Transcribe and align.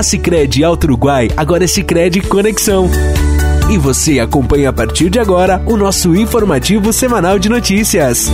A 0.00 0.66
Alto 0.66 0.84
Uruguai 0.84 1.28
agora 1.36 1.64
é 1.64 1.66
Sicredi 1.66 2.22
Conexão. 2.22 2.88
E 3.70 3.76
você 3.76 4.18
acompanha 4.18 4.70
a 4.70 4.72
partir 4.72 5.10
de 5.10 5.18
agora 5.18 5.62
o 5.66 5.76
nosso 5.76 6.16
informativo 6.16 6.90
semanal 6.90 7.38
de 7.38 7.50
notícias. 7.50 8.30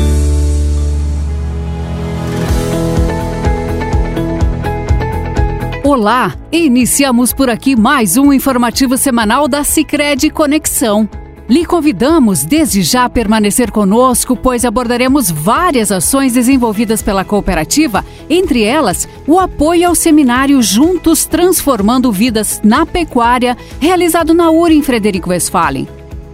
Olá, 5.82 6.36
iniciamos 6.52 7.32
por 7.32 7.50
aqui 7.50 7.74
mais 7.74 8.16
um 8.16 8.32
informativo 8.32 8.96
semanal 8.96 9.48
da 9.48 9.64
Sicredi 9.64 10.30
Conexão. 10.30 11.08
Lhe 11.48 11.64
convidamos 11.64 12.44
desde 12.44 12.82
já 12.82 13.04
a 13.04 13.08
permanecer 13.08 13.70
conosco, 13.70 14.36
pois 14.36 14.64
abordaremos 14.64 15.30
várias 15.30 15.92
ações 15.92 16.32
desenvolvidas 16.32 17.02
pela 17.02 17.24
cooperativa, 17.24 18.04
entre 18.28 18.64
elas 18.64 19.08
o 19.28 19.38
apoio 19.38 19.88
ao 19.88 19.94
seminário 19.94 20.60
Juntos 20.60 21.24
Transformando 21.24 22.10
Vidas 22.10 22.60
na 22.64 22.84
Pecuária, 22.84 23.56
realizado 23.78 24.34
na 24.34 24.50
URI 24.50 24.76
em 24.76 24.82
Frederico 24.82 25.30
Westphalen. 25.30 25.86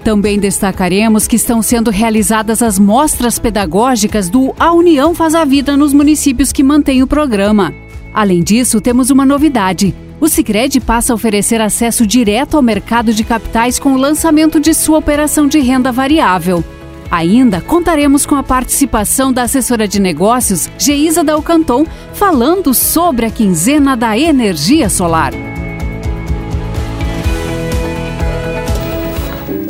Também 0.03 0.39
destacaremos 0.39 1.29
que 1.29 1.37
estão 1.37 1.61
sendo 1.61 1.91
realizadas 1.91 2.63
as 2.63 2.79
mostras 2.79 3.39
pedagógicas 3.39 4.31
do 4.31 4.55
A 4.59 4.73
União 4.73 5.15
Faz 5.15 5.35
a 5.35 5.45
Vida 5.45 5.77
nos 5.77 5.93
municípios 5.93 6.51
que 6.51 6.63
mantêm 6.63 7.03
o 7.03 7.07
programa. 7.07 7.73
Além 8.15 8.43
disso, 8.43 8.81
temos 8.81 9.11
uma 9.11 9.27
novidade. 9.27 9.95
O 10.23 10.29
Sicredi 10.29 10.79
passa 10.79 11.13
a 11.13 11.17
oferecer 11.17 11.61
acesso 11.61 12.07
direto 12.07 12.57
ao 12.57 12.63
mercado 12.63 13.13
de 13.13 13.25
capitais 13.25 13.81
com 13.81 13.95
o 13.95 13.97
lançamento 13.97 14.61
de 14.61 14.73
sua 14.73 14.99
operação 14.99 15.49
de 15.49 15.59
renda 15.59 15.91
variável. 15.91 16.63
Ainda 17.11 17.61
contaremos 17.61 18.25
com 18.25 18.37
a 18.37 18.43
participação 18.45 19.33
da 19.33 19.43
assessora 19.43 19.89
de 19.89 20.01
negócios, 20.01 20.71
Geisa 20.79 21.25
Dalcanton, 21.25 21.85
falando 22.15 22.73
sobre 22.73 23.27
a 23.27 23.31
quinzena 23.31 23.97
da 23.97 24.17
energia 24.17 24.89
solar. 24.89 25.33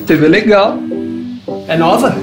TV 0.07 0.29
legal. 0.29 0.77
É 1.67 1.79
nova? 1.79 2.15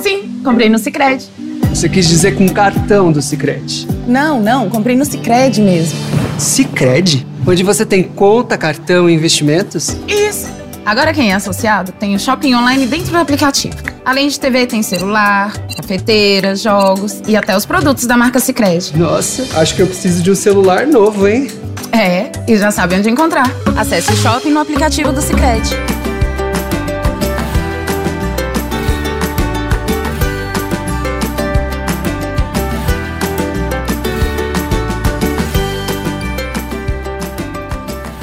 Sim, 0.00 0.40
comprei 0.42 0.70
no 0.70 0.78
Sicredi. 0.78 1.28
Você 1.68 1.86
quis 1.86 2.08
dizer 2.08 2.34
com 2.34 2.48
cartão 2.48 3.12
do 3.12 3.20
Sicredi? 3.20 3.86
Não, 4.06 4.40
não, 4.40 4.70
comprei 4.70 4.96
no 4.96 5.04
Sicredi 5.04 5.60
mesmo. 5.60 5.98
Sicredi? 6.38 7.33
Onde 7.46 7.62
você 7.62 7.84
tem 7.84 8.02
conta, 8.02 8.56
cartão 8.56 9.08
e 9.08 9.14
investimentos? 9.14 9.96
Isso. 10.08 10.48
Agora 10.84 11.12
quem 11.12 11.32
é 11.32 11.34
associado 11.34 11.92
tem 11.92 12.14
o 12.14 12.18
shopping 12.18 12.54
online 12.54 12.86
dentro 12.86 13.10
do 13.10 13.18
aplicativo. 13.18 13.76
Além 14.04 14.28
de 14.28 14.38
TV, 14.38 14.66
tem 14.66 14.82
celular, 14.82 15.52
cafeteira, 15.76 16.54
jogos 16.54 17.22
e 17.26 17.36
até 17.36 17.56
os 17.56 17.64
produtos 17.64 18.06
da 18.06 18.16
marca 18.16 18.38
Sicredi. 18.38 18.96
Nossa, 18.96 19.58
acho 19.58 19.74
que 19.74 19.82
eu 19.82 19.86
preciso 19.86 20.22
de 20.22 20.30
um 20.30 20.34
celular 20.34 20.86
novo, 20.86 21.26
hein? 21.26 21.48
É, 21.90 22.30
e 22.46 22.56
já 22.56 22.70
sabe 22.70 22.96
onde 22.96 23.08
encontrar. 23.08 23.50
Acesse 23.76 24.12
o 24.12 24.16
shopping 24.16 24.50
no 24.50 24.60
aplicativo 24.60 25.12
do 25.12 25.22
Sicredi. 25.22 25.74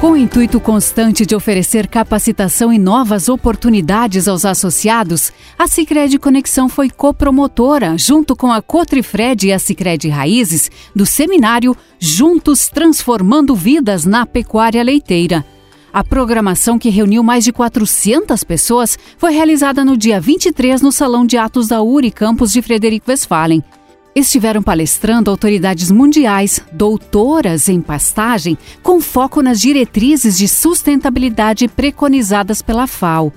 Com 0.02 0.14
o 0.14 0.18
intuito 0.18 0.60
constante 0.60 1.28
de 1.28 1.36
oferecer 1.36 1.86
capacitação 1.86 2.74
e 2.74 2.80
novas 2.80 3.30
oportunidades 3.30 4.28
aos 4.28 4.46
associados, 4.46 5.32
a 5.60 5.68
Sicredi 5.68 6.18
Conexão 6.18 6.68
foi 6.68 6.90
copromotora, 6.90 7.96
junto 8.00 8.36
com 8.36 8.52
a 8.52 8.64
Cotrifred 8.64 9.46
e 9.46 9.54
a 9.54 9.60
Sicredi 9.60 10.10
Raízes, 10.10 10.72
do 10.96 11.06
seminário 11.06 11.78
Juntos 12.00 12.68
Transformando 12.68 13.54
Vidas 13.54 14.04
na 14.04 14.26
Pecuária 14.26 14.82
Leiteira. 14.82 15.46
A 15.94 16.04
programação, 16.04 16.80
que 16.80 16.90
reuniu 16.90 17.22
mais 17.22 17.44
de 17.44 17.52
400 17.52 18.44
pessoas, 18.44 18.98
foi 19.20 19.34
realizada 19.34 19.86
no 19.86 19.96
dia 19.96 20.20
23 20.20 20.82
no 20.82 20.92
Salão 20.92 21.28
de 21.28 21.38
Atos 21.38 21.68
da 21.68 21.80
URI 21.80 22.10
Campus 22.10 22.52
de 22.52 22.64
Frederico 22.64 23.12
Westphalen. 23.12 23.64
Estiveram 24.14 24.62
palestrando 24.62 25.32
autoridades 25.32 25.90
mundiais, 25.90 26.60
doutoras 26.74 27.70
em 27.70 27.80
pastagem, 27.80 28.58
com 28.84 29.00
foco 29.00 29.42
nas 29.42 29.62
diretrizes 29.62 30.38
de 30.38 30.50
sustentabilidade 30.50 31.70
preconizadas 31.70 32.62
pela 32.62 32.88
FAO. 32.88 33.32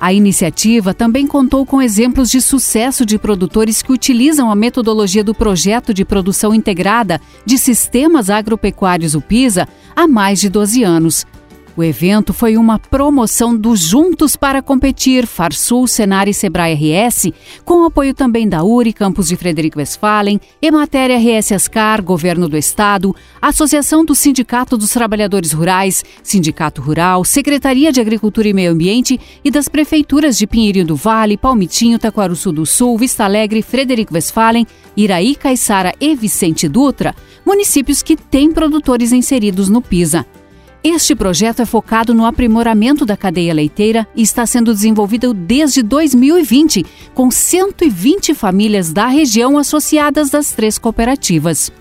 A 0.00 0.12
iniciativa 0.12 0.92
também 0.92 1.26
contou 1.26 1.64
com 1.64 1.80
exemplos 1.80 2.28
de 2.28 2.40
sucesso 2.40 3.06
de 3.06 3.18
produtores 3.18 3.80
que 3.82 3.92
utilizam 3.92 4.50
a 4.50 4.56
metodologia 4.56 5.22
do 5.22 5.32
Projeto 5.32 5.94
de 5.94 6.04
Produção 6.04 6.52
Integrada 6.52 7.20
de 7.46 7.56
Sistemas 7.56 8.28
Agropecuários 8.28 9.14
UPISA 9.14 9.68
há 9.94 10.08
mais 10.08 10.40
de 10.40 10.48
12 10.48 10.82
anos. 10.82 11.24
O 11.76 11.82
evento 11.82 12.32
foi 12.32 12.56
uma 12.56 12.78
promoção 12.78 13.56
do 13.56 13.74
Juntos 13.74 14.36
para 14.36 14.62
Competir, 14.62 15.26
Farsul, 15.26 15.88
Senar 15.88 16.28
e 16.28 16.34
Sebrae 16.34 16.72
RS, 16.72 17.32
com 17.64 17.84
apoio 17.84 18.14
também 18.14 18.48
da 18.48 18.62
URI, 18.62 18.92
Campus 18.92 19.26
de 19.26 19.34
Frederico 19.34 19.80
Westphalen, 19.80 20.40
Emater 20.62 21.10
RS 21.10 21.50
Ascar, 21.50 22.00
Governo 22.00 22.48
do 22.48 22.56
Estado, 22.56 23.14
Associação 23.42 24.04
do 24.04 24.14
Sindicato 24.14 24.76
dos 24.76 24.90
Trabalhadores 24.90 25.50
Rurais, 25.50 26.04
Sindicato 26.22 26.80
Rural, 26.80 27.24
Secretaria 27.24 27.90
de 27.90 28.00
Agricultura 28.00 28.46
e 28.46 28.52
Meio 28.52 28.70
Ambiente 28.70 29.18
e 29.44 29.50
das 29.50 29.68
prefeituras 29.68 30.38
de 30.38 30.46
Pinheirinho 30.46 30.86
do 30.86 30.94
Vale, 30.94 31.36
Palmitinho, 31.36 31.98
Taquaruçu 31.98 32.52
do 32.52 32.64
Sul, 32.64 32.96
Vista 32.96 33.24
Alegre, 33.24 33.62
Frederico 33.62 34.14
Westphalen, 34.14 34.64
Iraí, 34.96 35.34
Caiçara 35.34 35.92
e 36.00 36.14
Vicente 36.14 36.68
Dutra, 36.68 37.16
municípios 37.44 38.00
que 38.00 38.16
têm 38.16 38.52
produtores 38.52 39.10
inseridos 39.10 39.68
no 39.68 39.82
PISA. 39.82 40.24
Este 40.86 41.16
projeto 41.16 41.62
é 41.62 41.64
focado 41.64 42.12
no 42.12 42.26
aprimoramento 42.26 43.06
da 43.06 43.16
cadeia 43.16 43.54
leiteira 43.54 44.06
e 44.14 44.20
está 44.20 44.44
sendo 44.44 44.74
desenvolvido 44.74 45.32
desde 45.32 45.82
2020, 45.82 46.84
com 47.14 47.30
120 47.30 48.34
famílias 48.34 48.92
da 48.92 49.06
região 49.06 49.56
associadas 49.56 50.28
das 50.28 50.52
três 50.52 50.76
cooperativas. 50.76 51.72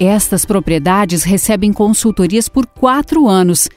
Estas 0.00 0.46
propriedades 0.46 1.22
recebem 1.22 1.70
consultorias 1.70 2.48
por 2.48 2.66
quatro 2.66 3.28
anos. 3.28 3.68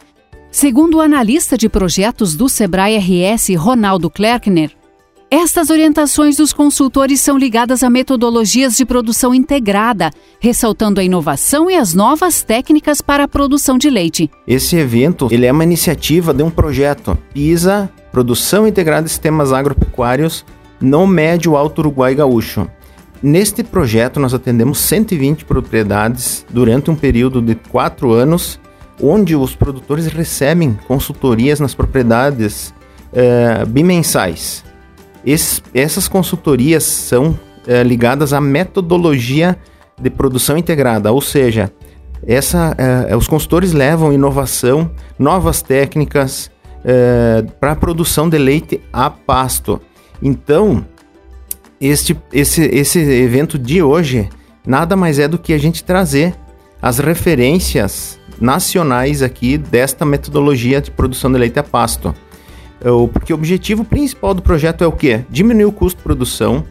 Segundo 0.49 0.95
o 0.95 1.01
analista 1.01 1.57
de 1.57 1.67
projetos 1.67 2.38
do 2.38 2.47
Sebrae 2.47 2.97
RS, 2.97 3.53
Ronaldo 3.57 4.09
Klerkner, 4.09 4.78
estas 5.31 5.69
orientações 5.69 6.38
dos 6.38 6.51
consultores 6.51 7.22
são 7.22 7.38
ligadas 7.38 7.84
a 7.84 7.90
metodologias 7.90 8.75
de 8.75 8.84
produção 8.84 9.31
integrada, 9.31 10.09
ressaltando 10.40 11.00
a 11.00 11.03
inovação 11.03 11.69
e 11.69 11.75
as 11.75 11.94
novas 11.94 12.41
técnicas 12.41 13.00
para 13.00 13.25
a 13.25 13.28
produção 13.28 13.78
de 13.78 13.91
leite. 13.91 14.29
Esse 14.47 14.75
evento 14.75 15.28
ele 15.29 15.45
é 15.45 15.51
uma 15.51 15.63
iniciativa 15.63 16.34
de 16.34 16.41
um 16.41 16.50
projeto 16.50 17.16
PISA, 17.31 17.91
Produção 18.12 18.68
Integrada 18.68 19.03
de 19.03 19.09
Sistemas 19.09 19.53
Agropecuários, 19.53 20.44
no 20.81 21.06
Médio 21.06 21.56
Alto 21.56 21.79
Uruguai 21.79 22.16
Gaúcho. 22.16 22.68
Neste 23.22 23.63
projeto, 23.63 24.19
nós 24.19 24.34
atendemos 24.34 24.79
120 24.79 25.45
propriedades 25.45 26.44
durante 26.50 26.89
um 26.89 26.95
período 26.95 27.39
de 27.39 27.53
quatro 27.53 28.13
anos, 28.13 28.59
onde 29.00 29.35
os 29.35 29.53
produtores 29.53 30.07
recebem 30.07 30.79
consultorias 30.88 31.59
nas 31.59 31.75
propriedades 31.75 32.73
eh, 33.13 33.63
bimensais. 33.68 34.63
Essas 35.74 36.07
consultorias 36.07 36.84
são 36.84 37.38
é, 37.68 37.84
ligadas 37.84 38.34
à 38.34 38.40
metodologia 38.40 39.57
de 40.00 40.09
produção 40.09 40.57
integrada, 40.57 41.12
ou 41.12 41.22
seja, 41.22 41.72
essa, 42.25 42.75
é, 42.78 43.16
os 43.16 43.28
consultores 43.28 43.74
levam 43.74 44.13
inovação, 44.13 44.91
novas 45.18 45.62
técnicas 45.62 46.50
é, 46.84 47.44
para 47.59 47.74
a 47.74 47.75
produção 47.75 48.30
de 48.30 48.38
leite 48.38 48.81
a 48.91 49.09
pasto. 49.09 49.81
Então, 50.22 50.85
este, 51.80 52.18
esse, 52.34 52.62
esse 52.63 53.00
evento 53.00 53.57
de 53.57 53.81
hoje 53.81 54.30
nada 54.66 54.96
mais 54.96 55.19
é 55.19 55.28
do 55.28 55.38
que 55.38 55.53
a 55.53 55.57
gente 55.57 55.84
trazer 55.84 56.36
as 56.81 57.00
referências 57.00 58.19
nacionais 58.39 59.22
aqui 59.22 59.57
desta 59.57 60.06
metodologia 60.06 60.81
de 60.81 60.92
produção 60.92 61.31
de 61.31 61.38
leite 61.38 61.60
a 61.60 61.63
pasto. 61.63 62.13
Porque 63.13 63.33
o 63.33 63.35
objetivo 63.35 63.83
principal 63.83 64.33
do 64.33 64.41
projeto 64.41 64.83
é 64.83 64.87
o 64.87 64.91
quê? 64.91 65.25
Diminuir 65.29 65.65
o 65.65 65.71
custo 65.71 65.97
de 65.97 66.03
produção 66.03 66.63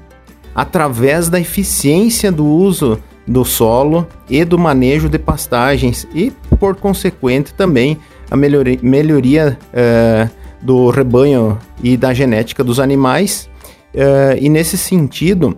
através 0.55 1.29
da 1.29 1.39
eficiência 1.39 2.33
do 2.33 2.45
uso 2.45 2.99
do 3.29 3.45
solo 3.45 4.07
e 4.29 4.45
do 4.45 4.59
manejo 4.59 5.09
de 5.09 5.19
pastagens 5.19 6.09
e, 6.15 6.33
por 6.59 6.77
consequente, 6.77 7.53
também 7.53 7.99
a 8.31 8.37
melhoria, 8.37 8.79
melhoria 8.83 9.59
uh, 9.73 10.31
do 10.63 10.91
rebanho 10.91 11.59
e 11.83 11.97
da 11.97 12.13
genética 12.15 12.65
dos 12.65 12.81
animais. 12.81 13.49
Uh, 13.95 14.37
e 14.41 14.49
nesse 14.49 14.79
sentido, 14.79 15.57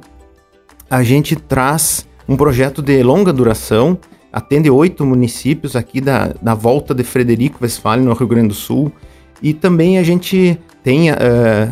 a 0.91 1.03
gente 1.03 1.37
traz 1.37 2.07
um 2.29 2.37
projeto 2.37 2.83
de 2.83 3.03
longa 3.03 3.33
duração, 3.33 3.97
atende 4.33 4.69
oito 4.69 5.07
municípios 5.07 5.77
aqui 5.77 6.01
da, 6.01 6.35
da 6.43 6.55
volta 6.55 6.95
de 6.95 7.05
Frederico 7.05 7.59
Westphalen, 7.63 8.05
no 8.05 8.13
Rio 8.13 8.27
Grande 8.27 8.49
do 8.49 8.55
Sul, 8.55 8.93
e 9.43 9.55
também 9.55 9.99
a 9.99 10.03
gente 10.03 10.59
tem 10.83 11.11
uh, 11.11 11.15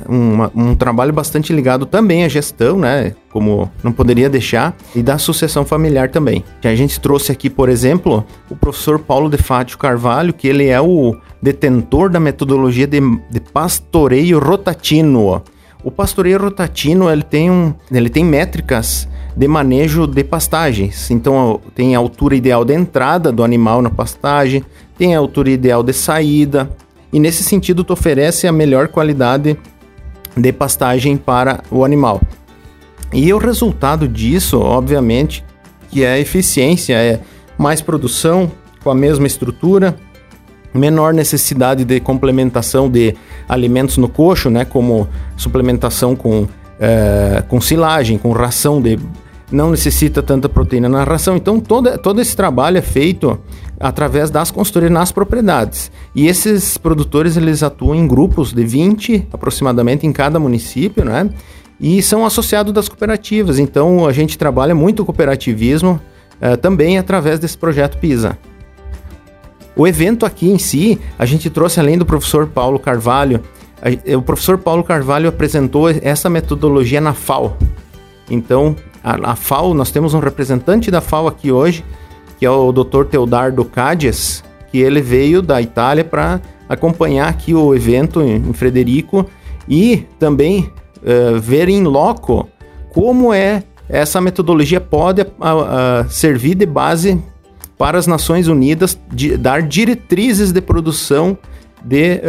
uma, 0.07 0.53
um 0.55 0.75
trabalho 0.75 1.13
bastante 1.13 1.53
ligado 1.53 1.87
também 1.87 2.25
à 2.25 2.29
gestão, 2.29 2.79
né? 2.79 3.15
Como 3.31 3.71
não 3.83 3.93
poderia 3.93 4.29
deixar, 4.29 4.77
e 4.95 5.03
da 5.03 5.19
sucessão 5.19 5.65
familiar 5.65 6.11
também. 6.11 6.45
A 6.63 6.75
gente 6.75 7.01
trouxe 7.01 7.33
aqui, 7.33 7.49
por 7.49 7.69
exemplo, 7.69 8.25
o 8.51 8.57
professor 8.57 8.99
Paulo 8.99 9.31
de 9.31 9.39
Fátio 9.39 9.79
Carvalho, 9.79 10.33
que 10.33 10.47
ele 10.47 10.67
é 10.67 10.81
o 10.81 11.17
detentor 11.41 12.11
da 12.11 12.21
metodologia 12.21 12.87
de, 12.87 13.01
de 13.31 13.41
pastoreio 13.41 14.39
rotatino. 14.39 15.43
O 15.83 15.91
pastoreio 15.91 16.39
rotatino 16.39 17.09
ele 17.09 17.23
tem, 17.23 17.51
um, 17.51 17.73
ele 17.91 18.11
tem 18.11 18.25
métricas 18.25 19.09
de 19.37 19.47
manejo 19.47 20.07
de 20.07 20.25
pastagens. 20.25 21.11
Então 21.11 21.61
tem 21.75 21.95
a 21.95 21.99
altura 21.99 22.35
ideal 22.35 22.65
de 22.65 22.75
entrada 22.75 23.31
do 23.31 23.45
animal 23.45 23.81
na 23.81 23.89
pastagem, 23.89 24.65
tem 24.99 25.15
a 25.15 25.19
altura 25.19 25.51
ideal 25.51 25.83
de 25.83 25.93
saída, 25.93 26.69
e 27.13 27.19
nesse 27.19 27.43
sentido 27.43 27.85
tu 27.85 27.93
oferece 27.93 28.47
a 28.47 28.53
melhor 28.53 28.89
qualidade 28.89 29.57
de 30.37 30.53
pastagem 30.53 31.17
para 31.17 31.63
o 31.71 31.85
animal. 31.85 32.21
E 33.13 33.33
o 33.33 33.39
resultado 33.39 34.07
disso, 34.07 34.59
obviamente, 34.61 35.45
que 35.91 36.05
é 36.05 36.13
a 36.13 36.19
eficiência, 36.19 36.95
é 36.95 37.21
mais 37.57 37.81
produção 37.81 38.51
com 38.83 38.91
a 38.91 38.95
mesma 38.95 39.27
estrutura, 39.27 39.97
menor 40.73 41.15
necessidade 41.15 41.85
de 41.85 41.99
complementação 42.01 42.91
de 42.91 43.15
alimentos 43.49 43.97
no 43.97 44.09
coxo, 44.09 44.51
né, 44.51 44.65
como 44.65 45.09
suplementação 45.37 46.15
com, 46.15 46.47
é, 46.79 47.43
com 47.49 47.61
silagem, 47.61 48.19
com 48.19 48.33
ração 48.33 48.81
de 48.81 48.99
não 49.51 49.71
necessita 49.71 50.23
tanta 50.23 50.49
proteína 50.49 50.89
na 50.91 51.05
ração. 51.05 51.37
Então, 51.37 51.59
todo, 51.59 51.97
todo 51.99 52.21
esse 52.21 52.37
trabalho 52.37 52.77
é 52.77 52.83
feito 52.83 53.41
através 53.81 54.31
das 54.31 54.51
consultorias 54.51 54.91
nas 54.91 55.13
propriedades. 55.13 55.91
E 56.15 56.27
esses 56.27 56.77
produtores, 56.77 57.37
eles 57.37 57.63
atuam 57.63 57.95
em 57.95 58.07
grupos 58.07 58.53
de 58.53 58.65
20 58.65 59.29
aproximadamente 59.33 60.07
em 60.07 60.13
cada 60.13 60.39
município, 60.39 61.05
né? 61.05 61.31
E 61.81 62.03
são 62.03 62.27
associados 62.27 62.73
das 62.73 62.89
cooperativas. 62.89 63.59
Então, 63.59 64.07
a 64.07 64.13
gente 64.13 64.37
trabalha 64.37 64.75
muito 64.75 65.03
o 65.03 65.05
cooperativismo 65.05 66.01
eh, 66.41 66.57
também 66.57 66.99
através 66.99 67.39
desse 67.39 67.57
projeto 67.57 67.99
PISA. 67.99 68.37
O 69.77 69.87
evento 69.87 70.27
aqui 70.27 70.51
em 70.51 70.59
si, 70.59 70.99
a 71.17 71.25
gente 71.25 71.49
trouxe 71.49 71.79
além 71.79 71.97
do 71.97 72.05
professor 72.05 72.49
Paulo 72.49 72.81
Carvalho, 72.81 73.41
a, 73.81 74.17
o 74.17 74.23
professor 74.23 74.59
Paulo 74.59 74.83
Carvalho 74.83 75.29
apresentou 75.29 75.89
essa 75.89 76.29
metodologia 76.29 77.01
na 77.01 77.15
FAO. 77.15 77.57
Então, 78.29 78.75
a, 79.03 79.33
a 79.33 79.37
FAO, 79.37 79.75
nós 79.75 79.91
temos 79.91 80.15
um 80.15 80.19
representante 80.19 80.91
da 80.91 81.01
FAO 81.01 81.29
aqui 81.29 81.53
hoje, 81.53 81.85
que 82.39 82.47
é 82.47 82.51
o 82.51 82.73
Dr. 82.73 83.05
Teodardo 83.11 83.65
Cadias, 83.65 84.45
que 84.71 84.79
ele 84.79 85.01
veio 85.01 85.43
da 85.43 85.61
Itália 85.61 86.05
para 86.05 86.41
acompanhar 86.69 87.29
aqui 87.29 87.55
o 87.55 87.75
evento 87.75 88.21
em, 88.21 88.53
Frederico 88.53 89.27
e 89.69 90.05
também 90.19 90.71
uh, 90.99 91.39
ver 91.41 91.69
em 91.69 91.83
loco 91.85 92.49
como 92.93 93.33
é 93.33 93.63
essa 93.89 94.21
metodologia 94.21 94.81
pode 94.81 95.23
uh, 95.23 95.25
uh, 95.25 96.11
servir 96.11 96.55
de 96.55 96.67
base 96.67 97.21
para 97.79 97.97
as 97.99 98.07
Nações 98.07 98.49
Unidas 98.49 98.99
de, 99.11 99.37
dar 99.37 99.63
diretrizes 99.63 100.53
de 100.53 100.61
produção 100.61 101.39
de 101.83 102.21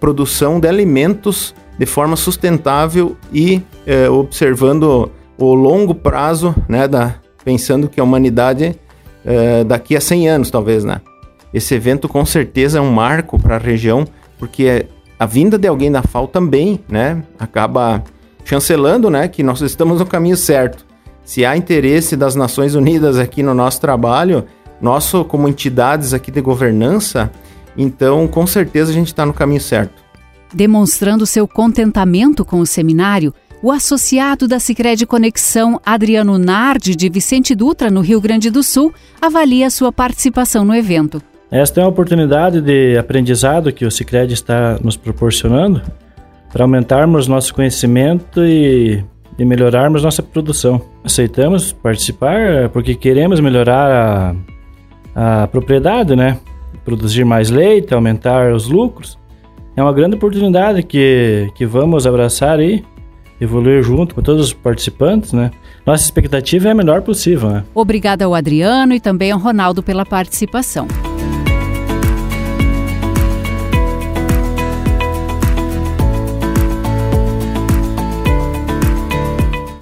produção 0.00 0.58
de 0.58 0.66
alimentos 0.66 1.54
de 1.78 1.86
forma 1.86 2.16
sustentável 2.16 3.16
e 3.32 3.62
observando 4.10 5.12
o 5.38 5.54
longo 5.54 5.94
prazo, 5.94 6.52
né, 6.68 6.88
da, 6.88 7.14
pensando 7.44 7.88
que 7.88 8.00
a 8.00 8.04
humanidade 8.04 8.76
é, 9.24 9.64
daqui 9.64 9.96
a 9.96 10.00
100 10.00 10.28
anos, 10.28 10.50
talvez, 10.50 10.84
né? 10.84 11.00
Esse 11.52 11.74
evento 11.74 12.08
com 12.08 12.24
certeza 12.26 12.78
é 12.78 12.80
um 12.80 12.90
marco 12.90 13.38
para 13.38 13.56
a 13.56 13.58
região, 13.58 14.04
porque 14.38 14.86
a 15.18 15.24
vinda 15.24 15.56
de 15.56 15.68
alguém 15.68 15.90
da 15.90 16.02
FAO 16.02 16.26
também, 16.26 16.80
né, 16.88 17.22
acaba 17.38 18.02
chancelando, 18.44 19.08
né, 19.08 19.28
que 19.28 19.42
nós 19.42 19.60
estamos 19.60 20.00
no 20.00 20.06
caminho 20.06 20.36
certo. 20.36 20.84
Se 21.24 21.44
há 21.44 21.56
interesse 21.56 22.16
das 22.16 22.34
Nações 22.34 22.74
Unidas 22.74 23.18
aqui 23.18 23.42
no 23.42 23.54
nosso 23.54 23.80
trabalho, 23.80 24.44
nosso 24.80 25.24
como 25.24 25.48
entidades 25.48 26.12
aqui 26.12 26.30
de 26.30 26.40
governança, 26.40 27.30
então 27.76 28.26
com 28.26 28.46
certeza 28.46 28.90
a 28.90 28.94
gente 28.94 29.06
está 29.06 29.24
no 29.24 29.32
caminho 29.32 29.60
certo. 29.60 30.02
Demonstrando 30.52 31.24
seu 31.24 31.48
contentamento 31.48 32.44
com 32.44 32.60
o 32.60 32.66
seminário, 32.66 33.32
o 33.64 33.72
associado 33.72 34.46
da 34.46 34.58
Sicredi 34.58 35.06
Conexão, 35.06 35.80
Adriano 35.86 36.36
Nardi, 36.36 36.94
de 36.94 37.08
Vicente 37.08 37.54
Dutra, 37.54 37.90
no 37.90 38.02
Rio 38.02 38.20
Grande 38.20 38.50
do 38.50 38.62
Sul, 38.62 38.92
avalia 39.22 39.70
sua 39.70 39.90
participação 39.90 40.66
no 40.66 40.74
evento. 40.74 41.22
Esta 41.50 41.80
é 41.80 41.82
uma 41.82 41.88
oportunidade 41.88 42.60
de 42.60 42.98
aprendizado 42.98 43.72
que 43.72 43.86
o 43.86 43.90
Sicredi 43.90 44.34
está 44.34 44.78
nos 44.84 44.98
proporcionando 44.98 45.80
para 46.52 46.62
aumentarmos 46.62 47.26
nosso 47.26 47.54
conhecimento 47.54 48.44
e, 48.44 49.02
e 49.38 49.44
melhorarmos 49.46 50.02
nossa 50.02 50.22
produção. 50.22 50.82
Aceitamos 51.02 51.72
participar 51.72 52.68
porque 52.68 52.94
queremos 52.94 53.40
melhorar 53.40 54.36
a, 55.14 55.42
a 55.42 55.46
propriedade, 55.46 56.14
né? 56.14 56.36
Produzir 56.84 57.24
mais 57.24 57.48
leite, 57.48 57.94
aumentar 57.94 58.52
os 58.52 58.68
lucros. 58.68 59.18
É 59.74 59.82
uma 59.82 59.92
grande 59.94 60.16
oportunidade 60.16 60.82
que, 60.82 61.48
que 61.54 61.64
vamos 61.64 62.06
abraçar 62.06 62.58
aí 62.58 62.84
evoluir 63.40 63.82
junto 63.82 64.14
com 64.14 64.22
todos 64.22 64.46
os 64.46 64.52
participantes, 64.52 65.32
né? 65.32 65.50
Nossa 65.86 66.04
expectativa 66.04 66.68
é 66.68 66.70
a 66.70 66.74
melhor 66.74 67.02
possível, 67.02 67.50
né? 67.50 67.64
Obrigada 67.74 68.24
ao 68.24 68.34
Adriano 68.34 68.94
e 68.94 69.00
também 69.00 69.30
ao 69.30 69.38
Ronaldo 69.38 69.82
pela 69.82 70.04
participação. 70.04 70.86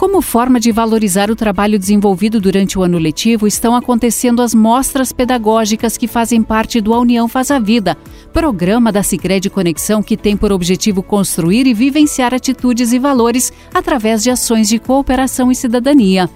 Como 0.03 0.21
forma 0.21 0.59
de 0.59 0.73
valorizar 0.73 1.31
o 1.31 1.37
trabalho 1.37 1.79
desenvolvido 1.79 2.41
durante 2.41 2.77
o 2.77 2.83
ano 2.83 2.99
letivo, 2.99 3.47
estão 3.47 3.73
acontecendo 3.73 4.43
as 4.43 4.53
mostras 4.53 5.13
pedagógicas 5.13 5.97
que 5.97 6.09
fazem 6.09 6.43
parte 6.43 6.81
do 6.81 6.93
A 6.93 6.99
União 6.99 7.29
Faz 7.29 7.53
a 7.53 7.61
Vida, 7.61 7.97
programa 8.33 8.91
da 8.91 9.05
Sicredi 9.05 9.49
Conexão 9.49 10.03
que 10.03 10.17
tem 10.17 10.37
por 10.37 10.51
objetivo 10.51 11.05
construir 11.05 11.69
e 11.69 11.73
vivenciar 11.73 12.35
atitudes 12.35 12.93
e 12.93 12.99
valores 12.99 13.53
através 13.73 14.25
de 14.25 14.31
ações 14.31 14.69
de 14.69 14.81
cooperação 14.81 15.53
e 15.53 15.55
cidadania. 15.55 16.29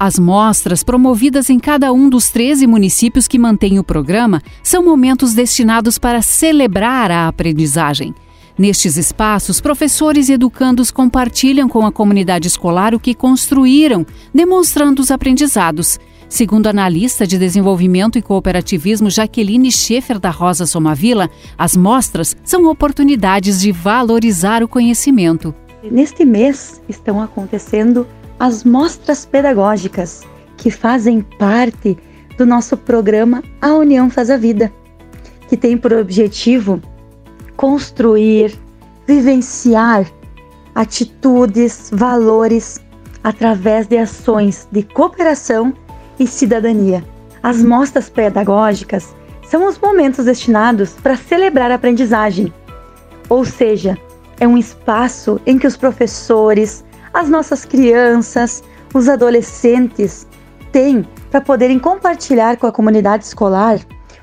As 0.00 0.18
mostras, 0.18 0.82
promovidas 0.82 1.48
em 1.48 1.60
cada 1.60 1.92
um 1.92 2.10
dos 2.10 2.28
13 2.28 2.66
municípios 2.66 3.28
que 3.28 3.38
mantêm 3.38 3.78
o 3.78 3.84
programa, 3.84 4.42
são 4.64 4.84
momentos 4.84 5.32
destinados 5.32 5.96
para 5.96 6.22
celebrar 6.22 7.12
a 7.12 7.28
aprendizagem. 7.28 8.12
Nestes 8.62 8.96
espaços, 8.96 9.60
professores 9.60 10.28
e 10.28 10.34
educandos 10.34 10.92
compartilham 10.92 11.68
com 11.68 11.84
a 11.84 11.90
comunidade 11.90 12.46
escolar 12.46 12.94
o 12.94 13.00
que 13.00 13.12
construíram, 13.12 14.06
demonstrando 14.32 15.02
os 15.02 15.10
aprendizados. 15.10 15.98
Segundo 16.28 16.68
a 16.68 16.70
analista 16.70 17.26
de 17.26 17.38
desenvolvimento 17.38 18.20
e 18.20 18.22
cooperativismo 18.22 19.10
Jaqueline 19.10 19.72
Schaefer 19.72 20.20
da 20.20 20.30
Rosa 20.30 20.64
Somavila, 20.64 21.28
as 21.58 21.76
mostras 21.76 22.36
são 22.44 22.66
oportunidades 22.66 23.60
de 23.60 23.72
valorizar 23.72 24.62
o 24.62 24.68
conhecimento. 24.68 25.52
Neste 25.82 26.24
mês 26.24 26.80
estão 26.88 27.20
acontecendo 27.20 28.06
as 28.38 28.62
mostras 28.62 29.26
pedagógicas, 29.26 30.22
que 30.56 30.70
fazem 30.70 31.20
parte 31.36 31.98
do 32.38 32.46
nosso 32.46 32.76
programa 32.76 33.42
A 33.60 33.74
União 33.74 34.08
Faz 34.08 34.30
a 34.30 34.36
Vida, 34.36 34.72
que 35.48 35.56
tem 35.56 35.76
por 35.76 35.92
objetivo 35.92 36.80
construir, 37.56 38.58
vivenciar 39.06 40.06
atitudes, 40.74 41.90
valores 41.92 42.80
através 43.22 43.86
de 43.86 43.98
ações 43.98 44.66
de 44.72 44.82
cooperação 44.82 45.74
e 46.18 46.26
cidadania. 46.26 47.04
As 47.42 47.62
mostras 47.62 48.08
pedagógicas 48.08 49.14
são 49.46 49.66
os 49.66 49.78
momentos 49.78 50.24
destinados 50.24 50.92
para 51.02 51.16
celebrar 51.16 51.70
a 51.70 51.74
aprendizagem, 51.74 52.52
ou 53.28 53.44
seja, 53.44 53.98
é 54.40 54.46
um 54.46 54.56
espaço 54.56 55.40
em 55.46 55.58
que 55.58 55.66
os 55.66 55.76
professores, 55.76 56.84
as 57.12 57.28
nossas 57.28 57.64
crianças, 57.64 58.62
os 58.94 59.08
adolescentes 59.08 60.26
têm 60.70 61.06
para 61.30 61.40
poderem 61.40 61.78
compartilhar 61.78 62.56
com 62.56 62.66
a 62.66 62.72
comunidade 62.72 63.24
escolar 63.24 63.78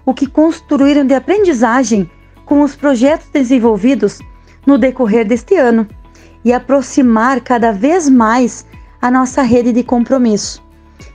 o 0.05 0.13
que 0.13 0.27
construíram 0.27 1.05
de 1.05 1.13
aprendizagem 1.13 2.09
com 2.49 2.63
os 2.63 2.75
projetos 2.75 3.29
desenvolvidos 3.29 4.17
no 4.65 4.75
decorrer 4.75 5.25
deste 5.25 5.55
ano 5.55 5.87
e 6.43 6.51
aproximar 6.51 7.41
cada 7.41 7.71
vez 7.71 8.09
mais 8.09 8.65
a 8.99 9.11
nossa 9.11 9.43
rede 9.43 9.71
de 9.71 9.83
compromisso, 9.83 10.63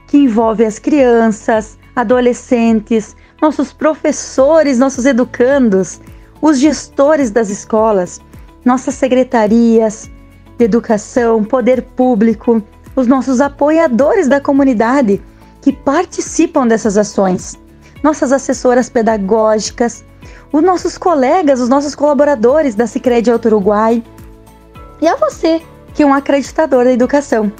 que 0.07 0.17
envolve 0.17 0.64
as 0.64 0.79
crianças, 0.79 1.76
adolescentes, 1.97 3.17
nossos 3.43 3.73
professores, 3.73 4.79
nossos 4.79 5.07
educandos, 5.07 6.00
os 6.41 6.59
gestores 6.61 7.33
das 7.33 7.50
escolas, 7.50 8.21
nossas 8.64 8.95
secretarias 8.95 10.09
de 10.57 10.64
educação, 10.64 11.43
poder 11.43 11.83
público, 11.83 12.62
os 12.95 13.09
nossos 13.09 13.41
apoiadores 13.41 14.29
da 14.29 14.41
comunidade 14.41 15.21
que 15.61 15.73
participam 15.73 16.64
dessas 16.64 16.97
ações, 16.97 17.59
nossas 18.05 18.31
assessoras 18.31 18.88
pedagógicas, 18.88 20.05
os 20.55 20.63
nossos 20.63 20.97
colegas, 20.97 21.59
os 21.59 21.69
nossos 21.69 21.97
colaboradores 21.97 22.77
da 22.77 22.87
Sicredi 22.87 23.29
Alto 23.29 23.47
Uruguai 23.47 24.01
e 25.03 25.09
a 25.09 25.17
você, 25.17 25.61
que 25.93 26.05
é 26.05 26.07
um 26.07 26.15
acreditador 26.15 26.85
da 26.85 26.93
educação. 26.93 27.53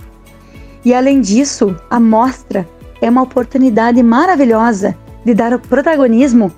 E 0.85 0.95
além 0.95 1.21
disso, 1.21 1.75
a 1.91 1.99
mostra 1.99 2.65
é 3.03 3.11
uma 3.11 3.23
oportunidade 3.23 4.01
maravilhosa 4.01 4.97
de 5.25 5.35
dar 5.35 5.53
o 5.53 5.59
protagonismo 5.59 6.53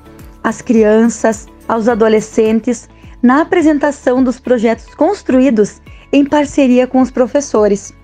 às 0.45 0.61
crianças, 0.61 1.47
aos 1.67 1.89
adolescentes 1.89 2.87
na 3.23 3.41
apresentação 3.41 4.23
dos 4.23 4.39
projetos 4.39 4.95
construídos 4.95 5.81
em 6.13 6.23
parceria 6.23 6.87
com 6.87 7.01
os 7.01 7.11
professores. 7.11 7.95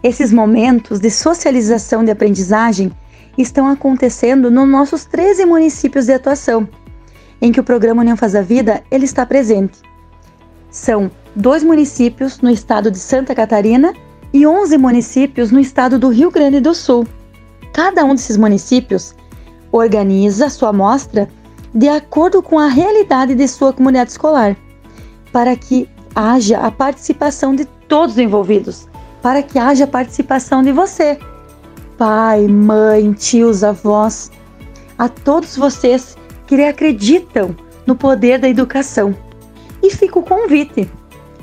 Esses 0.00 0.32
momentos 0.32 1.00
de 1.00 1.10
socialização 1.10 2.04
de 2.04 2.12
aprendizagem 2.12 2.92
estão 3.36 3.66
acontecendo 3.66 4.48
nos 4.48 4.68
nossos 4.68 5.04
13 5.04 5.44
municípios 5.44 6.06
de 6.06 6.12
atuação, 6.12 6.68
em 7.40 7.52
que 7.52 7.60
o 7.60 7.64
programa 7.64 8.02
União 8.02 8.16
Faz 8.16 8.34
a 8.34 8.42
Vida 8.42 8.82
ele 8.90 9.04
está 9.04 9.24
presente. 9.26 9.80
São 10.70 11.10
dois 11.34 11.62
municípios 11.62 12.40
no 12.40 12.50
estado 12.50 12.90
de 12.90 12.98
Santa 12.98 13.34
Catarina 13.34 13.92
e 14.32 14.46
11 14.46 14.76
municípios 14.78 15.50
no 15.50 15.60
estado 15.60 15.98
do 15.98 16.08
Rio 16.08 16.30
Grande 16.30 16.60
do 16.60 16.74
Sul. 16.74 17.06
Cada 17.72 18.04
um 18.04 18.14
desses 18.14 18.36
municípios 18.36 19.14
organiza 19.70 20.48
sua 20.48 20.70
amostra 20.70 21.28
de 21.74 21.88
acordo 21.88 22.40
com 22.42 22.58
a 22.58 22.68
realidade 22.68 23.34
de 23.34 23.48
sua 23.48 23.72
comunidade 23.72 24.12
escolar, 24.12 24.56
para 25.32 25.56
que 25.56 25.88
haja 26.14 26.58
a 26.58 26.70
participação 26.70 27.54
de 27.54 27.64
todos 27.88 28.14
os 28.14 28.20
envolvidos, 28.20 28.88
para 29.20 29.42
que 29.42 29.58
haja 29.58 29.84
a 29.84 29.88
participação 29.88 30.62
de 30.62 30.70
você, 30.70 31.18
pai, 31.98 32.46
mãe, 32.46 33.12
tios, 33.12 33.64
avós, 33.64 34.30
a 34.96 35.08
todos 35.08 35.56
vocês 35.56 36.16
que 36.46 36.62
acreditam 36.62 37.54
no 37.86 37.94
poder 37.94 38.38
da 38.38 38.48
educação. 38.48 39.14
E 39.82 39.90
fica 39.90 40.18
o 40.18 40.22
convite 40.22 40.90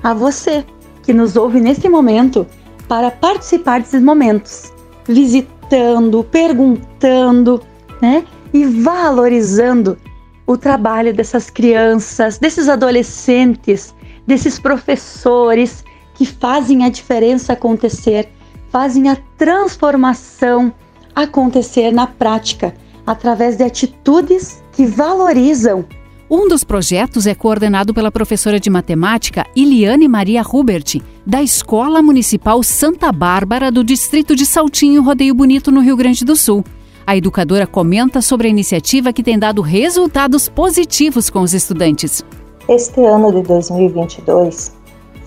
a 0.03 0.13
você 0.13 0.65
que 1.03 1.13
nos 1.13 1.35
ouve 1.35 1.59
nesse 1.59 1.87
momento 1.87 2.45
para 2.87 3.11
participar 3.11 3.79
desses 3.79 4.01
momentos, 4.01 4.71
visitando, 5.05 6.23
perguntando, 6.23 7.61
né? 8.01 8.25
E 8.53 8.65
valorizando 8.65 9.97
o 10.45 10.57
trabalho 10.57 11.13
dessas 11.13 11.49
crianças, 11.49 12.37
desses 12.37 12.67
adolescentes, 12.67 13.95
desses 14.27 14.59
professores 14.59 15.85
que 16.15 16.25
fazem 16.25 16.83
a 16.83 16.89
diferença 16.89 17.53
acontecer, 17.53 18.29
fazem 18.69 19.09
a 19.09 19.17
transformação 19.37 20.73
acontecer 21.15 21.91
na 21.91 22.07
prática, 22.07 22.73
através 23.05 23.57
de 23.57 23.63
atitudes 23.63 24.61
que 24.71 24.85
valorizam. 24.85 25.85
Um 26.29 26.47
dos 26.47 26.63
projetos 26.63 27.27
é 27.27 27.35
coordenado 27.35 27.93
pela 27.93 28.09
professora 28.09 28.57
de 28.57 28.69
matemática 28.69 29.45
Iliane 29.53 30.07
Maria 30.07 30.41
Hubert, 30.41 31.01
da 31.25 31.43
Escola 31.43 32.01
Municipal 32.01 32.63
Santa 32.63 33.11
Bárbara 33.11 33.69
do 33.69 33.83
Distrito 33.83 34.33
de 34.33 34.45
Saltinho, 34.45 35.03
Rodeio 35.03 35.35
Bonito, 35.35 35.71
no 35.71 35.81
Rio 35.81 35.97
Grande 35.97 36.23
do 36.23 36.35
Sul. 36.37 36.63
A 37.05 37.17
educadora 37.17 37.67
comenta 37.67 38.21
sobre 38.21 38.47
a 38.47 38.49
iniciativa 38.49 39.11
que 39.11 39.21
tem 39.21 39.37
dado 39.37 39.61
resultados 39.61 40.47
positivos 40.47 41.29
com 41.29 41.41
os 41.41 41.53
estudantes. 41.53 42.23
Este 42.69 43.03
ano 43.03 43.33
de 43.33 43.41
2022 43.41 44.71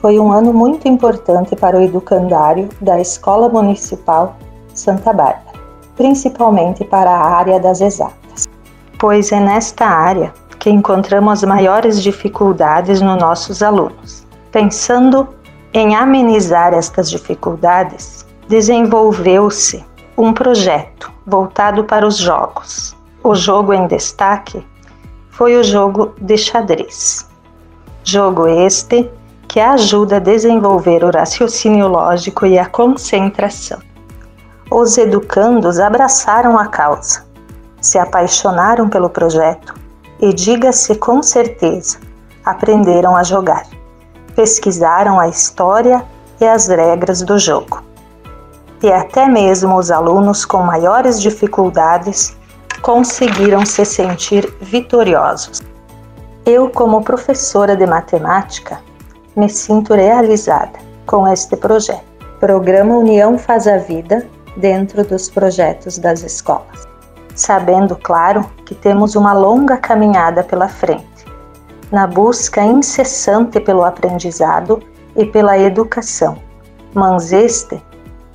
foi 0.00 0.19
um 0.19 0.33
ano 0.33 0.54
muito 0.54 0.88
importante 0.88 1.54
para 1.54 1.78
o 1.78 1.83
educandário 1.83 2.71
da 2.81 2.99
Escola 2.99 3.50
Municipal 3.50 4.38
Santa 4.73 5.12
Bárbara, 5.12 5.44
principalmente 5.97 6.85
para 6.85 7.11
a 7.11 7.37
área 7.37 7.61
das 7.61 7.81
exatas, 7.81 8.49
pois 8.99 9.33
é 9.33 9.41
nesta 9.41 9.87
área 9.87 10.33
que 10.59 10.71
encontramos 10.71 11.43
maiores 11.45 12.03
dificuldades 12.03 13.01
nos 13.01 13.19
nossos 13.19 13.63
alunos. 13.63 14.27
Pensando 14.51 15.29
em 15.73 15.95
amenizar 15.95 16.73
estas 16.73 17.11
dificuldades, 17.11 18.25
desenvolveu-se 18.49 19.85
um 20.17 20.33
projeto 20.33 21.13
voltado 21.27 21.85
para 21.85 22.07
os 22.07 22.17
jogos. 22.17 22.97
O 23.23 23.35
jogo 23.35 23.73
em 23.73 23.87
destaque 23.87 24.65
foi 25.31 25.57
o 25.57 25.65
jogo 25.65 26.15
de 26.21 26.39
xadrez. 26.39 27.29
Jogo 28.05 28.47
este 28.47 29.11
que 29.49 29.61
ajuda 29.61 30.17
a 30.17 30.21
desenvolver 30.21 31.05
o 31.05 31.11
raciocínio 31.11 31.89
lógico 31.89 32.47
e 32.47 32.59
a 32.59 32.67
concentração. 32.67 33.79
Os 34.76 34.99
educandos 34.99 35.78
abraçaram 35.78 36.59
a 36.59 36.66
causa, 36.66 37.25
se 37.81 37.97
apaixonaram 37.97 38.88
pelo 38.88 39.09
projeto 39.09 39.73
e, 40.19 40.33
diga-se 40.33 40.97
com 40.97 41.23
certeza, 41.23 41.99
aprenderam 42.45 43.14
a 43.14 43.23
jogar. 43.23 43.62
Pesquisaram 44.35 45.21
a 45.21 45.28
história 45.28 46.04
e 46.40 46.45
as 46.45 46.66
regras 46.66 47.23
do 47.23 47.38
jogo 47.38 47.85
e 48.83 48.90
até 48.90 49.28
mesmo 49.28 49.76
os 49.76 49.93
alunos 49.93 50.45
com 50.45 50.59
maiores 50.59 51.23
dificuldades 51.23 52.37
conseguiram 52.83 53.64
se 53.64 53.85
sentir 53.85 54.52
vitoriosos. 54.61 55.62
Eu, 56.45 56.69
como 56.69 57.00
professora 57.04 57.76
de 57.76 57.87
matemática, 57.87 58.81
me 59.37 59.49
sinto 59.49 59.95
realizada 59.95 60.81
com 61.07 61.28
este 61.28 61.57
projeto. 61.57 62.02
Programa 62.40 62.97
União 62.97 63.38
Faz 63.38 63.69
a 63.69 63.78
Vida 63.78 64.28
dentro 64.57 65.05
dos 65.05 65.29
projetos 65.29 65.99
das 65.99 66.23
escolas. 66.23 66.87
Sabendo, 67.35 67.97
claro, 67.97 68.49
que 68.65 68.75
temos 68.75 69.15
uma 69.17 69.33
longa 69.33 69.77
caminhada 69.77 70.45
pela 70.45 70.69
frente, 70.69 71.05
na 71.91 72.07
busca 72.07 72.63
incessante 72.63 73.59
pelo 73.61 73.83
aprendizado 73.83 74.81
e 75.17 75.25
pela 75.25 75.59
educação, 75.59 76.39
mas 76.93 77.33
este 77.33 77.83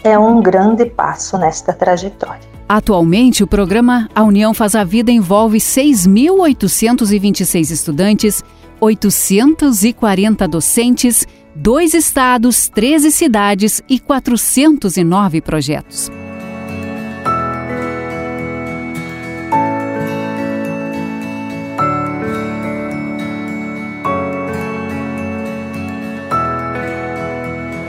é 0.03 0.19
um 0.19 0.41
grande 0.41 0.85
passo 0.85 1.37
nesta 1.37 1.71
trajetória. 1.73 2.49
Atualmente, 2.67 3.43
o 3.43 3.47
programa 3.47 4.09
A 4.13 4.23
União 4.23 4.53
Faz 4.53 4.75
a 4.75 4.83
Vida 4.83 5.11
envolve 5.11 5.57
6.826 5.57 7.71
estudantes, 7.71 8.43
840 8.79 10.47
docentes, 10.47 11.27
dois 11.61 11.93
estados, 11.93 12.69
13 12.69 13.11
cidades 13.11 13.81
e 13.89 13.99
409 13.99 15.41
projetos. 15.41 16.09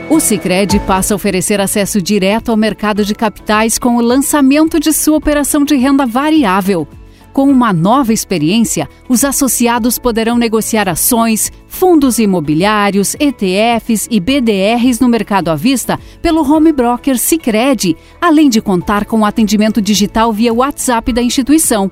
O 0.09 0.19
Sicredi 0.19 0.77
passa 0.81 1.13
a 1.13 1.15
oferecer 1.15 1.61
acesso 1.61 2.01
direto 2.01 2.51
ao 2.51 2.57
mercado 2.57 3.05
de 3.05 3.15
capitais 3.15 3.79
com 3.79 3.95
o 3.95 4.01
lançamento 4.01 4.77
de 4.77 4.91
sua 4.91 5.15
operação 5.15 5.63
de 5.63 5.77
renda 5.77 6.05
variável. 6.05 6.85
Com 7.33 7.49
uma 7.49 7.71
nova 7.71 8.11
experiência, 8.11 8.89
os 9.07 9.23
associados 9.23 9.97
poderão 9.97 10.37
negociar 10.37 10.89
ações, 10.89 11.51
fundos 11.65 12.19
imobiliários, 12.19 13.15
ETFs 13.19 14.07
e 14.11 14.19
BDRs 14.19 14.99
no 14.99 15.07
mercado 15.07 15.49
à 15.49 15.55
vista 15.55 15.97
pelo 16.21 16.41
home 16.41 16.73
broker 16.73 17.17
Sicredi, 17.17 17.95
além 18.19 18.49
de 18.49 18.61
contar 18.61 19.05
com 19.05 19.25
atendimento 19.25 19.81
digital 19.81 20.33
via 20.33 20.53
WhatsApp 20.53 21.13
da 21.13 21.21
instituição. 21.21 21.89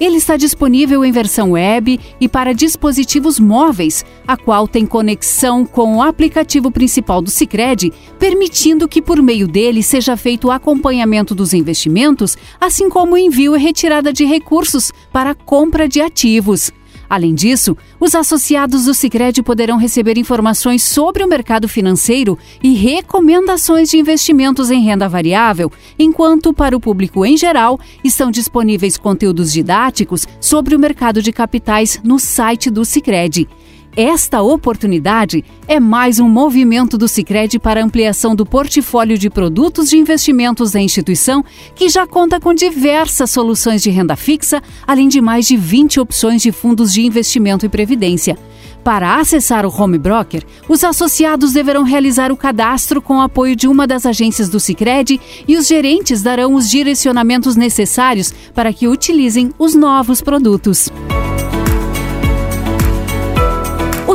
Ele 0.00 0.16
está 0.16 0.36
disponível 0.36 1.04
em 1.04 1.12
versão 1.12 1.52
web 1.52 1.98
e 2.20 2.28
para 2.28 2.52
dispositivos 2.52 3.38
móveis, 3.38 4.04
a 4.26 4.36
qual 4.36 4.66
tem 4.66 4.84
conexão 4.84 5.64
com 5.64 5.96
o 5.96 6.02
aplicativo 6.02 6.70
principal 6.70 7.22
do 7.22 7.30
Sicredi, 7.30 7.92
permitindo 8.18 8.88
que 8.88 9.00
por 9.00 9.22
meio 9.22 9.46
dele 9.46 9.82
seja 9.82 10.16
feito 10.16 10.48
o 10.48 10.50
acompanhamento 10.50 11.34
dos 11.34 11.52
investimentos, 11.52 12.36
assim 12.60 12.88
como 12.88 13.14
o 13.14 13.18
envio 13.18 13.56
e 13.56 13.58
retirada 13.58 14.12
de 14.12 14.24
recursos 14.24 14.92
para 15.12 15.34
compra 15.34 15.88
de 15.88 16.00
ativos. 16.00 16.72
Além 17.12 17.34
disso, 17.34 17.76
os 18.00 18.14
associados 18.14 18.86
do 18.86 18.94
Sicredi 18.94 19.42
poderão 19.42 19.76
receber 19.76 20.16
informações 20.16 20.82
sobre 20.82 21.22
o 21.22 21.28
mercado 21.28 21.68
financeiro 21.68 22.38
e 22.62 22.72
recomendações 22.72 23.90
de 23.90 23.98
investimentos 23.98 24.70
em 24.70 24.80
renda 24.82 25.10
variável, 25.10 25.70
enquanto 25.98 26.54
para 26.54 26.74
o 26.74 26.80
público 26.80 27.26
em 27.26 27.36
geral 27.36 27.78
estão 28.02 28.30
disponíveis 28.30 28.96
conteúdos 28.96 29.52
didáticos 29.52 30.26
sobre 30.40 30.74
o 30.74 30.78
mercado 30.78 31.20
de 31.20 31.32
capitais 31.32 32.00
no 32.02 32.18
site 32.18 32.70
do 32.70 32.82
Sicredi. 32.82 33.46
Esta 33.94 34.40
oportunidade 34.40 35.44
é 35.68 35.78
mais 35.78 36.18
um 36.18 36.26
movimento 36.26 36.96
do 36.96 37.06
Sicredi 37.06 37.58
para 37.58 37.84
ampliação 37.84 38.34
do 38.34 38.46
portfólio 38.46 39.18
de 39.18 39.28
produtos 39.28 39.90
de 39.90 39.98
investimentos 39.98 40.70
da 40.70 40.80
instituição, 40.80 41.44
que 41.74 41.90
já 41.90 42.06
conta 42.06 42.40
com 42.40 42.54
diversas 42.54 43.30
soluções 43.30 43.82
de 43.82 43.90
renda 43.90 44.16
fixa, 44.16 44.62
além 44.86 45.08
de 45.08 45.20
mais 45.20 45.46
de 45.46 45.58
20 45.58 46.00
opções 46.00 46.40
de 46.40 46.50
fundos 46.50 46.90
de 46.90 47.02
investimento 47.02 47.66
e 47.66 47.68
previdência. 47.68 48.38
Para 48.82 49.16
acessar 49.16 49.66
o 49.66 49.82
Home 49.82 49.98
Broker, 49.98 50.42
os 50.66 50.82
associados 50.82 51.52
deverão 51.52 51.82
realizar 51.82 52.32
o 52.32 52.36
cadastro 52.36 53.02
com 53.02 53.18
o 53.18 53.20
apoio 53.20 53.54
de 53.54 53.68
uma 53.68 53.86
das 53.86 54.06
agências 54.06 54.48
do 54.48 54.58
Sicredi 54.58 55.20
e 55.46 55.54
os 55.54 55.66
gerentes 55.66 56.22
darão 56.22 56.54
os 56.54 56.68
direcionamentos 56.70 57.56
necessários 57.56 58.32
para 58.54 58.72
que 58.72 58.88
utilizem 58.88 59.52
os 59.58 59.74
novos 59.74 60.22
produtos. 60.22 60.90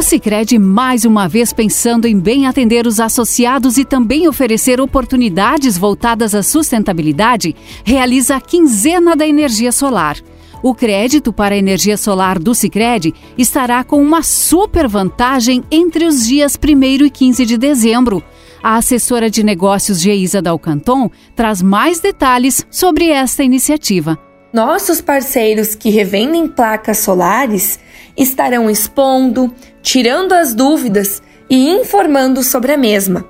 Sicredi 0.01 0.60
mais 0.60 1.06
uma 1.06 1.27
vez 1.27 1.54
pensando 1.54 2.08
em 2.08 2.20
bem 2.20 2.46
atender 2.46 2.86
os 2.86 3.00
associados 3.00 3.77
e 3.77 3.86
também 3.86 4.27
oferecer 4.27 4.80
oportunidades 4.82 5.77
voltadas 5.77 6.36
à 6.36 6.44
sustentabilidade, 6.44 7.56
realiza 7.84 8.36
a 8.36 8.42
quinzena 8.42 9.16
da 9.16 9.27
energia 9.27 9.72
solar. 9.72 10.18
O 10.62 10.75
crédito 10.75 11.32
para 11.32 11.56
a 11.56 11.58
energia 11.58 11.98
solar 11.98 12.38
do 12.39 12.54
Sicredi 12.54 13.13
estará 13.38 13.84
com 13.84 14.01
uma 14.01 14.24
super 14.24 14.88
vantagem 14.88 15.63
entre 15.72 16.06
os 16.06 16.27
dias 16.27 16.58
1 16.58 17.06
e 17.06 17.10
15 17.10 17.46
de 17.46 17.58
dezembro. 17.58 18.24
A 18.62 18.75
assessora 18.75 19.30
de 19.30 19.44
negócios 19.44 20.01
Geisa 20.01 20.42
Dalcanton 20.42 21.10
traz 21.36 21.62
mais 21.62 22.00
detalhes 22.00 22.66
sobre 22.70 23.10
esta 23.10 23.44
iniciativa. 23.44 24.26
Nossos 24.51 25.01
parceiros 25.01 25.75
que 25.75 25.89
revendem 25.89 26.48
placas 26.48 27.00
solares 27.00 27.80
estarão 28.16 28.70
expondo, 28.70 29.54
tirando 29.82 30.34
as 30.34 30.54
dúvidas 30.54 31.22
e 31.50 31.70
informando 31.70 32.42
sobre 32.42 32.72
a 32.72 32.77
mesma, 32.77 33.25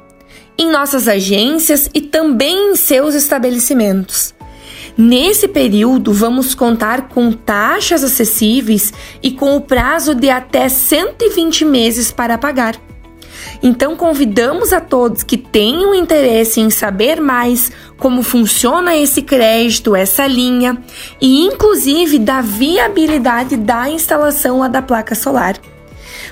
em 0.58 0.72
nossas 0.72 1.08
agências 1.08 1.90
e 1.94 2.02
também 2.02 2.72
em 2.72 2.76
seus 2.76 3.16
estabelecimentos. 3.16 4.34
Nesse 4.98 5.48
período, 5.48 6.12
vamos 6.12 6.56
contar 6.56 7.10
com 7.10 7.32
taxas 7.32 8.04
acessíveis 8.04 8.92
e 9.22 9.32
com 9.32 9.56
o 9.56 9.62
prazo 9.62 10.16
de 10.16 10.30
até 10.30 10.70
120 10.70 11.66
meses 11.66 12.12
para 12.12 12.38
pagar. 12.38 12.76
Então, 13.62 13.96
convidamos 13.96 14.72
a 14.74 14.80
todos 14.80 15.24
que 15.24 15.38
tenham 15.38 15.94
interesse 15.94 16.60
em 16.60 16.70
saber 16.70 17.20
mais 17.20 17.72
como 17.98 18.22
funciona 18.22 18.96
esse 18.96 19.22
crédito, 19.22 19.96
essa 19.96 20.28
linha 20.28 20.78
e, 21.20 21.46
inclusive, 21.46 22.20
da 22.20 22.42
viabilidade 22.42 23.58
da 23.58 23.90
instalação 23.90 24.70
da 24.70 24.82
placa 24.82 25.16
solar. 25.16 25.60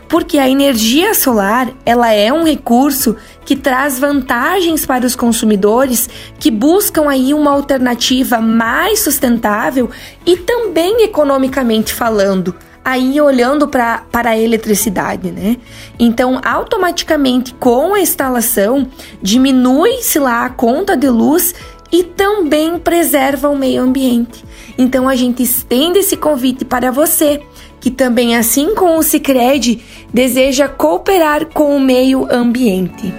Porque 0.07 0.38
a 0.38 0.50
energia 0.50 1.13
solar 1.13 1.69
ela 1.86 2.12
é 2.12 2.31
um 2.31 2.43
recurso 2.43 3.15
que 3.43 3.55
traz 3.55 3.98
vantagens 4.00 4.86
para 4.86 5.05
os 5.05 5.15
consumidores 5.15 6.10
que 6.39 6.51
buscam 6.51 7.10
aí 7.10 7.34
uma 7.34 7.51
alternativa 7.51 8.39
mais 8.39 9.00
sustentável 9.00 9.89
e 10.25 10.38
também 10.38 11.03
economicamente 11.03 11.93
falando, 11.93 12.55
aí 12.86 13.20
olhando 13.20 13.68
pra, 13.68 14.04
para 14.12 14.30
a 14.30 14.38
eletricidade, 14.38 15.32
né? 15.32 15.58
Então, 15.98 16.39
automaticamente 16.46 17.51
com 17.56 17.96
a 17.96 18.00
instalação, 18.00 18.88
diminui-se 19.20 20.20
lá 20.20 20.46
a 20.46 20.50
conta 20.51 20.96
de 20.96 21.10
luz 21.10 21.56
e 21.92 22.04
também 22.04 22.77
preserva 22.77 23.50
o 23.50 23.58
meio 23.58 23.82
ambiente. 23.82 24.46
Então, 24.77 25.10
a 25.10 25.15
gente 25.15 25.42
estende 25.42 25.98
esse 25.98 26.15
convite 26.15 26.63
para 26.63 26.92
você 26.92 27.42
que 27.82 27.89
também, 27.89 28.36
assim 28.36 28.75
como 28.75 29.00
o 29.00 29.04
Cicred, 29.04 29.84
deseja 30.13 30.68
cooperar 30.68 31.48
com 31.48 31.75
o 31.75 31.80
meio 31.80 32.27
ambiente. 32.32 33.13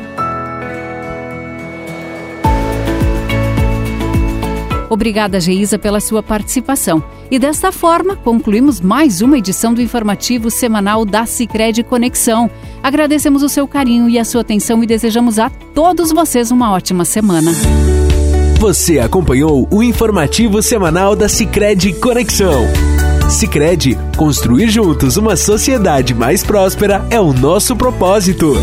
Obrigada, 4.89 5.41
Geisa, 5.41 5.79
pela 5.79 6.01
sua 6.01 6.23
participação. 6.23 7.03
E 7.31 7.39
desta 7.39 7.73
forma, 7.73 8.15
concluímos 8.15 8.81
mais 8.81 9.21
uma 9.21 9.37
edição 9.37 9.75
do 9.75 9.83
informativo 9.83 10.51
semanal 10.51 11.05
da 11.05 11.27
Cicred 11.27 11.83
Conexão. 11.83 12.49
Agradecemos 12.83 13.43
o 13.43 13.49
seu 13.49 13.67
carinho 13.67 14.09
e 14.09 14.19
a 14.19 14.25
sua 14.25 14.43
atenção 14.43 14.83
e 14.83 14.87
desejamos 14.87 15.39
a 15.39 15.51
todos 15.51 16.13
vocês 16.13 16.51
uma 16.51 16.71
ótima 16.73 17.05
semana. 17.05 17.51
Você 18.61 18.99
acompanhou 18.99 19.69
o 19.71 19.83
informativo 19.83 20.63
semanal 20.63 21.17
da 21.17 21.29
Cicred 21.29 21.95
Conexão. 21.95 22.65
Cicred, 23.29 23.99
construir 24.17 24.69
juntos 24.69 25.17
uma 25.17 25.37
sociedade 25.37 26.15
mais 26.15 26.45
próspera 26.45 27.05
é 27.11 27.21
o 27.21 27.33
nosso 27.33 27.75
propósito. 27.75 28.55